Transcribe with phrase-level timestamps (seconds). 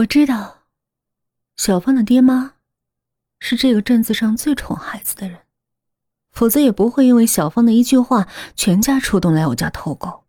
[0.00, 0.62] 我知道，
[1.56, 2.54] 小芳的爹妈
[3.38, 5.40] 是这个镇子上最宠孩子的人，
[6.30, 10.24] 否则也不会因为小芳的一句话，全家出动来我家偷狗。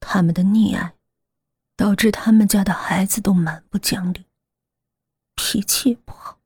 [0.00, 0.94] 他们的溺爱，
[1.76, 4.26] 导致他们家的孩子都蛮不讲理，
[5.36, 6.40] 脾气也不好。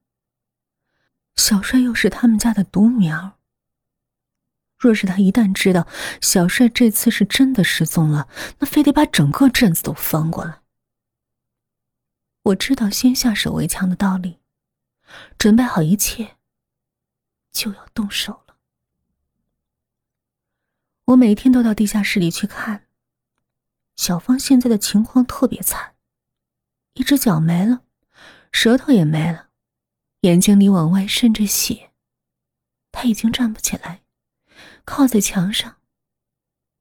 [1.37, 3.39] 小帅又是他们家的独苗。
[4.77, 5.87] 若是他一旦知道
[6.21, 8.29] 小帅这次是真的失踪了，
[8.59, 10.61] 那非得把整个镇子都翻过来。
[12.45, 14.39] 我知道先下手为强的道理，
[15.39, 16.37] 准备好一切，
[17.51, 18.57] 就要动手了。
[21.07, 22.87] 我每天都到地下室里去看。
[23.97, 25.95] 小芳现在的情况特别惨，
[26.93, 27.85] 一只脚没了，
[28.53, 29.49] 舌头也没了，
[30.21, 31.93] 眼睛里往外渗着血，
[32.93, 34.03] 她已经站不起来，
[34.85, 35.81] 靠在墙上，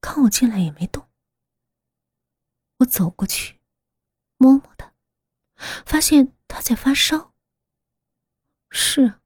[0.01, 1.07] 看我进来也没动。
[2.79, 3.61] 我走过去，
[4.37, 4.72] 摸摸。
[5.85, 7.33] 发现他在发烧。
[8.69, 9.19] 是，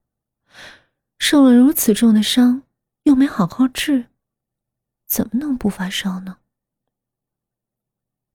[1.19, 2.63] 受了如此重的伤，
[3.03, 4.09] 又没好好治，
[5.05, 6.39] 怎么能不发烧呢？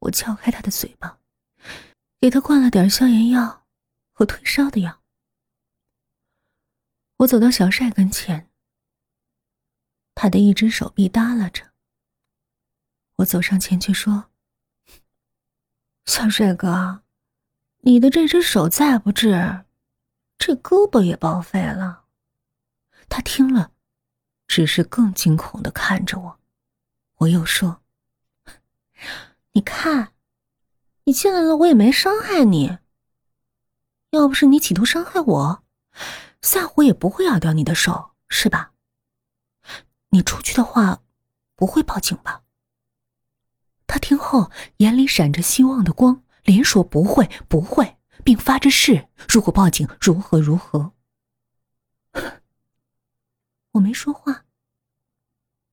[0.01, 1.21] 我撬开他的嘴巴，
[2.21, 3.67] 给他灌了点消炎药
[4.13, 5.03] 和退烧的药。
[7.19, 8.51] 我走到小帅跟前，
[10.15, 11.73] 他的一只手臂耷拉着。
[13.17, 14.31] 我走上前去说
[16.07, 17.02] ：“小帅哥。”
[17.85, 19.65] 你的这只手再不治，
[20.39, 22.05] 这胳膊也报废了。
[23.09, 23.73] 他听了，
[24.47, 26.41] 只是更惊恐的看着我。
[27.17, 27.83] 我又说
[29.53, 30.13] ：“你看，
[31.05, 32.79] 你进来了，我也没伤害你。
[34.11, 35.65] 要不是你企图伤害我，
[36.41, 38.75] 赛虎也不会咬掉你的手，是吧？
[40.11, 41.03] 你出去的话，
[41.57, 42.45] 不会报警吧？”
[43.89, 46.23] 他听后，眼里闪着希望的光。
[46.45, 50.93] 连说不会不会，并发着誓，如果报警如何如何。
[53.73, 54.45] 我没说话，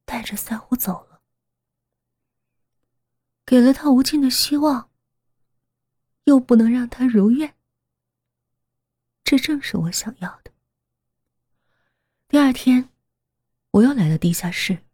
[0.05, 1.21] 带着赛虎走了，
[3.45, 4.89] 给了他无尽的希望，
[6.25, 7.55] 又不能让他如愿。
[9.23, 10.51] 这正是我想要的。
[12.27, 12.89] 第二天，
[13.71, 14.85] 我又来到地下室，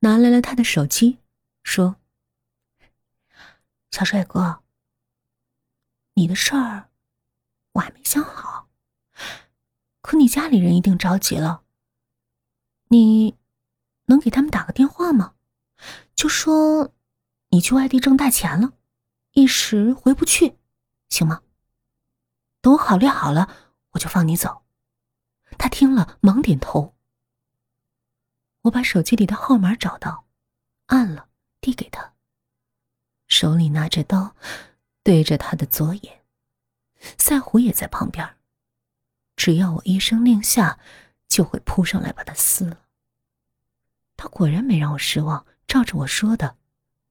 [0.00, 1.18] 拿来了他的手机，
[1.62, 1.96] 说
[3.92, 4.62] ：“小帅哥。”
[6.20, 6.90] 你的事儿，
[7.72, 8.68] 我还没想好。
[10.02, 11.62] 可你家里人一定着急了。
[12.88, 13.38] 你
[14.04, 15.34] 能给他们打个电话吗？
[16.14, 16.92] 就说
[17.48, 18.74] 你去外地挣大钱了，
[19.32, 20.58] 一时回不去，
[21.08, 21.40] 行吗？
[22.60, 23.48] 等我考虑好了，
[23.92, 24.62] 我就放你走。
[25.56, 26.94] 他听了，忙点头。
[28.64, 30.26] 我把手机里的号码找到，
[30.88, 31.30] 按了，
[31.62, 32.12] 递给他，
[33.26, 34.36] 手里拿着刀。
[35.10, 36.22] 对着他的左眼，
[37.18, 38.36] 赛虎也在旁边。
[39.34, 40.78] 只要我一声令下，
[41.26, 42.86] 就会扑上来把他撕了。
[44.16, 46.56] 他果然没让我失望，照着我说的，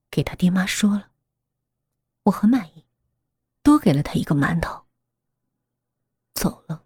[0.10, 1.12] 给他爹妈说了。
[2.24, 2.86] 我很满意，
[3.64, 4.86] 多给了他一个馒头。
[6.34, 6.86] 走了。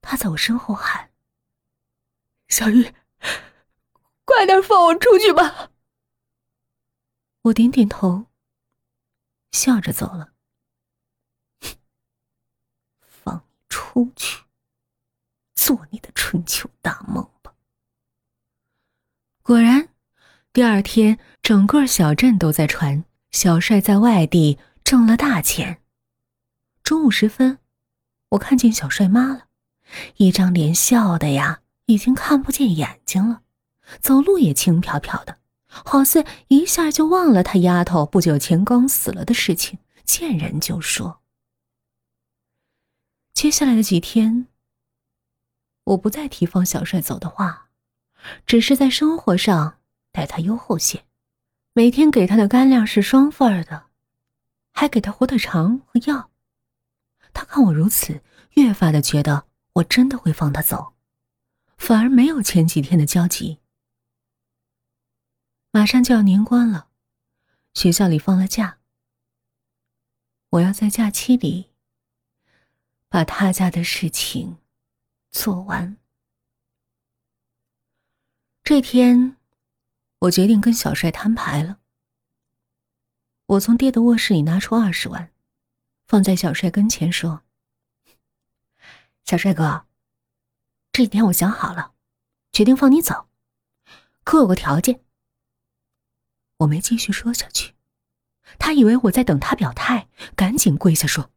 [0.00, 1.12] 他在我身后喊
[2.50, 2.92] ：“小玉，
[4.24, 5.70] 快点放我出去吧。”
[7.42, 8.26] 我点点头。
[9.54, 10.32] 笑着走了，
[13.00, 14.42] 放你出去，
[15.54, 17.54] 做你的春秋大梦吧。
[19.42, 19.90] 果然，
[20.52, 25.80] 第二天整个小镇都在传小帅在外地挣了大钱。
[26.82, 27.60] 中午时分，
[28.30, 29.46] 我看见小帅妈了，
[30.16, 33.42] 一张脸笑的呀，已经看不见眼睛了，
[34.00, 35.38] 走路也轻飘飘的。
[35.84, 41.20] 好似一下就忘了他丫头不久前刚死了的事情，见人就说。
[43.32, 44.46] 接下来的几天，
[45.82, 47.70] 我不再提放小帅走的话，
[48.46, 49.78] 只是在生活上
[50.12, 51.04] 待他优厚些，
[51.72, 53.86] 每天给他的干粮是双份的，
[54.72, 56.30] 还给他火腿肠和药。
[57.32, 58.22] 他看我如此，
[58.52, 60.94] 越发的觉得我真的会放他走，
[61.76, 63.58] 反而没有前几天的焦急。
[65.74, 66.86] 马上就要年关了，
[67.74, 68.78] 学校里放了假。
[70.50, 71.72] 我要在假期里
[73.08, 74.58] 把他家的事情
[75.32, 75.96] 做完。
[78.62, 79.36] 这天，
[80.20, 81.80] 我决定跟小帅摊牌了。
[83.46, 85.32] 我从爹的卧室里拿出二十万，
[86.06, 87.42] 放在小帅跟前说
[89.26, 89.86] ：“小帅哥，
[90.92, 91.94] 这几天我想好了，
[92.52, 93.26] 决定放你走，
[94.22, 95.00] 可有个条件。”
[96.58, 97.74] 我没继续说下去，
[98.58, 101.30] 他以为我在等他表态，赶紧跪下说：“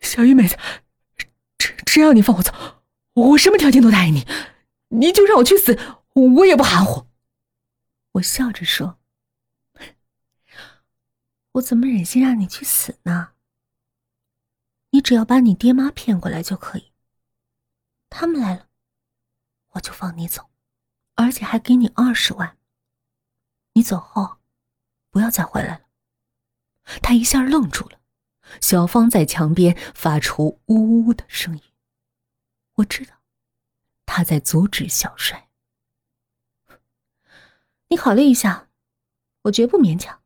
[0.00, 0.56] 小玉妹子，
[1.58, 2.52] 只只要你放我走，
[3.14, 4.26] 我什么条件都答应你。
[4.88, 5.78] 你就让我去死，
[6.14, 7.06] 我也不含糊。”
[8.12, 8.98] 我笑着说
[11.52, 13.32] ：“我怎么忍心让你去死呢？
[14.90, 16.92] 你只要把你爹妈骗过来就可以。
[18.08, 18.68] 他们来了，
[19.70, 20.48] 我就放你走，
[21.16, 22.55] 而且还给你二十万。
[23.76, 24.38] 你走后，
[25.10, 25.86] 不要再回来了。”
[27.02, 28.00] 他一下愣住了，
[28.62, 31.62] 小芳在墙边发出呜呜的声音。
[32.76, 33.14] 我知道，
[34.06, 35.50] 他在阻止小帅。
[37.88, 38.70] 你考虑一下，
[39.42, 40.22] 我绝不勉强。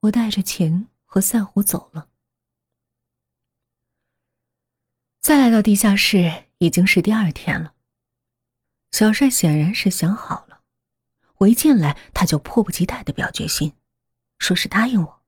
[0.00, 2.08] 我带着钱和赛虎走了。
[5.20, 7.74] 再来到地下室，已经是第二天了。
[8.90, 10.47] 小帅显然是想好了，
[11.38, 13.74] 我一进来，他就迫不及待的表决心。
[14.38, 15.22] 说是答应我，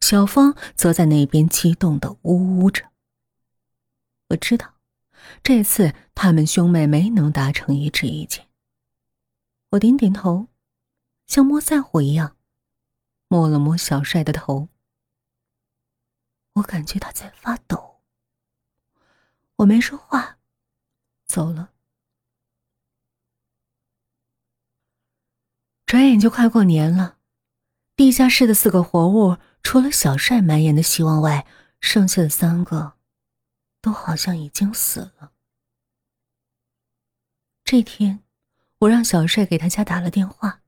[0.00, 2.90] 小芳则在那边激动的呜呜着。
[4.28, 4.74] 我知道，
[5.42, 8.48] 这次他们兄妹没能达成一致意见。
[9.70, 10.48] 我点点头，
[11.26, 12.36] 像摸赛虎一样，
[13.28, 14.68] 摸了摸小帅的头。
[16.54, 18.00] 我感觉他在发抖。
[19.56, 20.38] 我没说话，
[21.24, 21.70] 走了。
[25.90, 27.16] 转眼就快过年了。
[27.96, 31.44] 地下室的四个活物，除了小帅满眼的希望外，
[31.80, 32.92] 剩下的三个，
[33.82, 35.32] 都好像已经死了。
[37.64, 38.20] 这天，
[38.78, 40.60] 我让小帅给他家打了电话，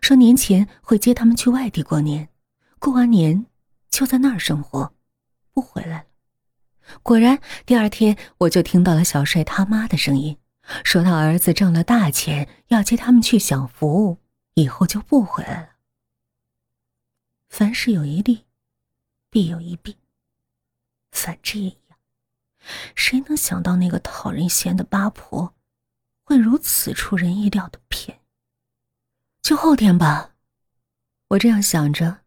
[0.00, 2.30] 说年前会接他们去外地过年，
[2.78, 3.44] 过完年
[3.90, 4.94] 就在那儿生活，
[5.52, 6.04] 不回来了。
[7.02, 10.38] 果然，第二天我就听到了小帅他妈的声音，
[10.84, 14.16] 说他儿子挣了大钱，要接他们去享福，
[14.60, 15.76] 以后就不回来了。
[17.48, 18.44] 凡事有一利，
[19.30, 19.96] 必有一弊。
[21.10, 21.98] 反之也一样。
[22.94, 25.54] 谁能想到那个讨人嫌的八婆，
[26.22, 28.20] 会如此出人意料的骗？
[29.40, 30.34] 就后天吧。
[31.28, 32.24] 我这样想着，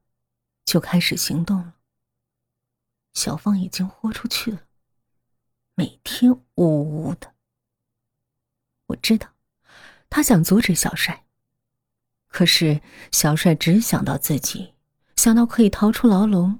[0.65, 1.75] 就开始行动了。
[3.13, 4.61] 小芳已经豁出去了，
[5.75, 7.35] 每天呜呜的。
[8.87, 9.33] 我知道，
[10.09, 11.25] 他想阻止小帅，
[12.33, 12.81] 可是
[13.11, 14.73] 小帅只想到自己。
[15.15, 16.59] 想到可以逃出牢笼，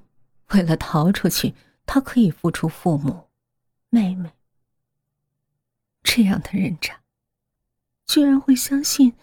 [0.50, 1.52] 为了逃出去，
[1.84, 3.28] 他可以付出父母、
[3.90, 4.32] 妹妹。
[6.04, 7.02] 这样的人渣，
[8.06, 9.16] 居然会相信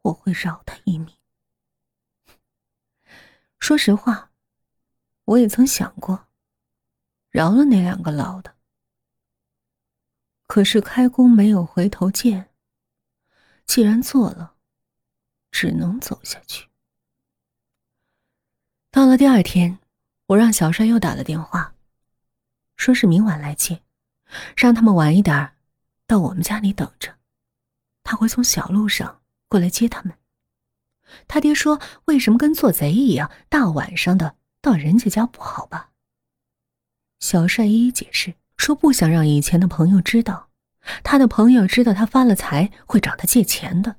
[0.00, 1.14] 我会饶他一命。
[3.58, 4.30] 说实话，
[5.26, 6.26] 我也曾想过
[7.28, 8.56] 饶了那两个老的，
[10.46, 12.48] 可是开弓没有回头箭，
[13.66, 14.51] 既然做了，
[15.52, 16.66] 只能走下去。
[18.90, 19.78] 到了第二天，
[20.26, 21.74] 我让小帅又打了电话，
[22.76, 23.82] 说是明晚来接，
[24.56, 25.52] 让他们晚一点
[26.06, 27.14] 到我们家里等着，
[28.02, 30.14] 他会从小路上过来接他们。
[31.28, 35.90] 他爹说：“为什么跟做贼一样，大晚上的到人家家不好吧？”
[37.20, 40.48] 小帅一一解释说：“不想让以前的朋友知道，
[41.04, 43.96] 他的朋友知道他发了财会找他借钱的。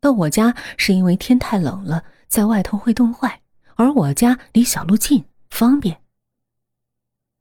[0.00, 3.42] 到我家是因为天太冷了，在外头会冻坏。”
[3.78, 6.02] 而我家离小路近，方便。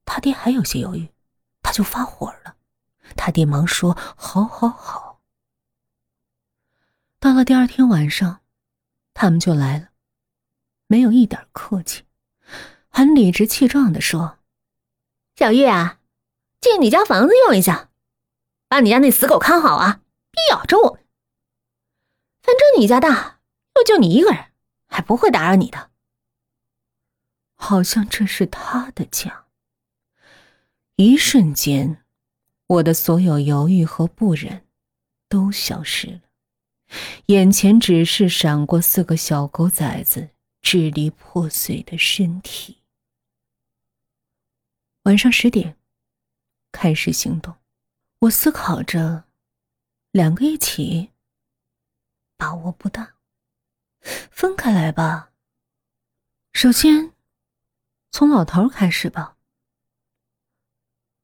[0.05, 1.12] 他爹还有些犹豫，
[1.63, 2.58] 他就发火了。
[3.15, 5.20] 他爹忙说：“好，好，好。”
[7.20, 8.41] 到了第二天晚上，
[9.15, 9.88] 他们就来了，
[10.86, 12.03] 没有一点客气，
[12.88, 14.38] 很理直气壮的说
[15.36, 15.98] ：“小玉啊，
[16.62, 17.89] 借你家房子用一下，
[18.67, 21.00] 把你家那死狗看好啊，别咬着我。
[22.48, 23.42] 反正你家大，
[23.75, 24.54] 又就你一个人，
[24.88, 25.92] 还不会打扰你的。”
[27.60, 29.48] 好像这是他的家。
[30.96, 32.06] 一瞬间，
[32.68, 34.66] 我的所有犹豫和不忍
[35.27, 36.22] 都消失了，
[37.25, 40.30] 眼前只是闪过四个小狗崽子
[40.62, 42.77] 支离破碎的身体。
[45.04, 45.77] 晚上十点，
[46.72, 47.56] 开始行动。
[48.22, 49.25] 我思考着，
[50.12, 51.12] 两个一起，
[52.38, 53.15] 把握不大。
[54.32, 55.32] 分开来吧。
[56.53, 57.12] 首先。
[58.10, 59.36] 从老头开始吧。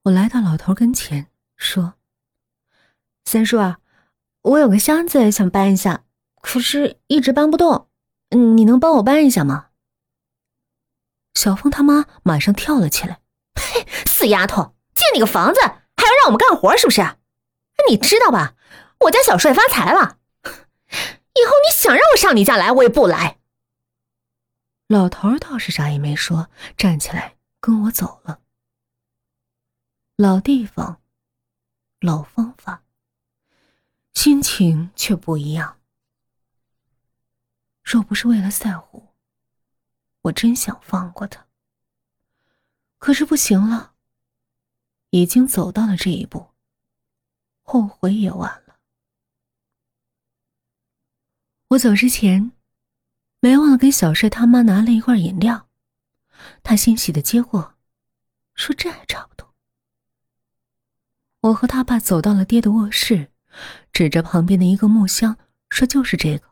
[0.03, 1.93] 我来到老头跟前，说
[3.25, 3.79] ：“三叔啊，
[4.41, 6.03] 我有个箱子想搬一下，
[6.41, 7.89] 可是一直搬不动，
[8.29, 9.69] 你能帮我搬一下吗？”
[11.33, 13.21] 小凤他妈马上跳了起来
[13.55, 17.01] ：“嘿，死丫头，借你个房子还要让我们干活是不是？
[17.89, 18.55] 你知道吧，
[18.99, 20.19] 我家小帅发财了，
[21.33, 23.39] 以后你想让我上你家来，我也不来。”
[24.87, 28.41] 老头倒是啥也没说，站起来跟我走了。
[30.15, 31.01] 老地方，
[31.99, 32.83] 老方法，
[34.13, 35.79] 心情却不一样。
[37.81, 39.07] 若不是为了赛虎，
[40.21, 41.47] 我真想放过他。
[42.99, 43.95] 可是不行了，
[45.09, 46.51] 已经走到了这一步，
[47.63, 48.62] 后悔也晚了。
[51.73, 52.51] 我走之前。
[53.39, 55.67] 没忘了给小帅他妈拿了一罐饮料，
[56.63, 57.73] 他欣喜的接过，
[58.55, 59.53] 说：“这还差不多。”
[61.41, 63.31] 我和他爸走到了爹的卧室，
[63.91, 65.35] 指着旁边的一个木箱，
[65.69, 66.47] 说：“就是这个。”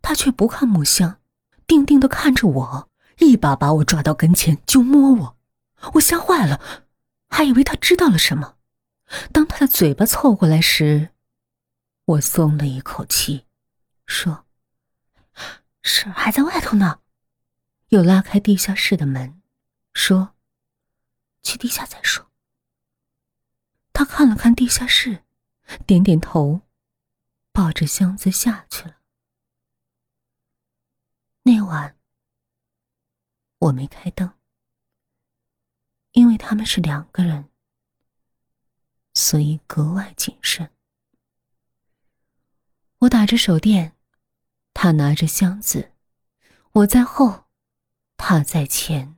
[0.00, 1.18] 他却不看木箱，
[1.66, 5.36] 定定的看着我，一把把我抓到跟前就摸我，
[5.94, 6.60] 我吓坏了，
[7.28, 8.54] 还以为他知道了什么。
[9.32, 11.08] 当他的嘴巴凑过来时，
[12.04, 13.44] 我松了一口气，
[14.10, 14.44] 说。
[15.82, 17.00] 婶还在外头呢，
[17.88, 19.40] 又拉开地下室的门，
[19.94, 20.34] 说
[21.42, 22.30] ：“去地下再说。”
[23.94, 25.24] 他看了看地下室，
[25.86, 26.62] 点点头，
[27.52, 28.96] 抱着箱子下去了。
[31.44, 31.96] 那晚
[33.58, 34.34] 我没开灯，
[36.12, 37.48] 因为他们是两个人，
[39.14, 40.70] 所以格外谨慎。
[42.98, 43.96] 我打着手电。
[44.74, 45.90] 他拿着箱子，
[46.72, 47.44] 我在后，
[48.16, 49.16] 他在前。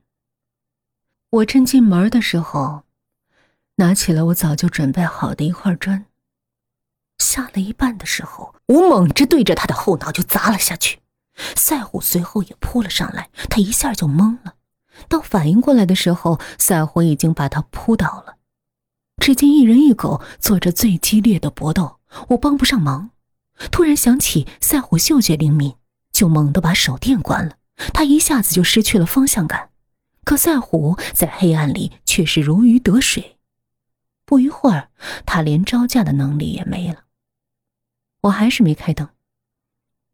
[1.29, 2.83] 我正进门的时候，
[3.75, 6.05] 拿起了我早就准备好的一块砖。
[7.17, 10.99] 下了一半的时候，我猛着对着他的后脑就砸了下去。
[11.55, 14.55] 赛虎随后也扑了上来，他一下就懵了。
[15.07, 18.37] 到反应过来的时候，赛虎已经把他扑倒了。
[19.17, 23.11] 只见一人一狗做着最激烈的搏斗，我帮不上忙。
[23.71, 25.75] 突然想起赛虎嗅觉灵敏，
[26.11, 27.57] 就猛地把手电关了。
[27.93, 29.71] 他一下子就失去了方向感，
[30.23, 33.37] 可赛虎在黑暗里却是如鱼得水。
[34.25, 34.89] 不一会儿，
[35.25, 37.03] 他连招架的能力也没了。
[38.21, 39.09] 我还是没开灯，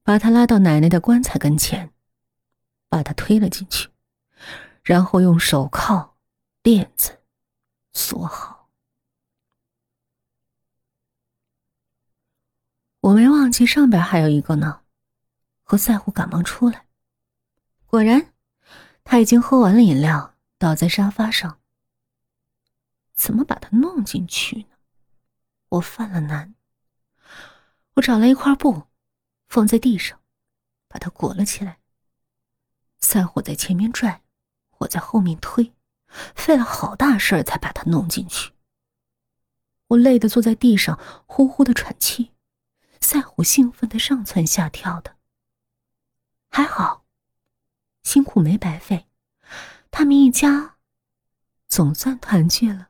[0.04, 1.92] 把他拉到奶奶的棺材跟前，
[2.90, 3.90] 把他推了进去，
[4.84, 6.16] 然后用手铐、
[6.64, 7.20] 链子
[7.94, 8.59] 锁好。
[13.02, 14.82] 我没忘记上边还有一个呢，
[15.64, 16.86] 和赛虎赶忙出来，
[17.86, 18.34] 果然，
[19.06, 21.60] 他已经喝完了饮料，倒在沙发上。
[23.14, 24.76] 怎么把他弄进去呢？
[25.70, 26.56] 我犯了难。
[27.96, 28.84] 我找来一块布，
[29.48, 30.20] 放在地上，
[30.90, 31.80] 把他裹了起来。
[33.00, 34.24] 赛虎在前面拽，
[34.80, 35.74] 我在后面推，
[36.36, 38.52] 费了好大事儿才把他弄进去。
[39.88, 42.32] 我累得坐在地上，呼呼的喘气。
[43.02, 45.16] 赛虎兴奋的上蹿下跳的，
[46.50, 47.06] 还好，
[48.04, 49.08] 辛苦没白费，
[49.90, 50.78] 他们一家
[51.68, 52.89] 总算团聚了。